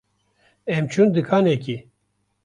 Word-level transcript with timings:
Em 0.75 0.83
çûn 0.91 1.09
dikanekê. 1.15 1.77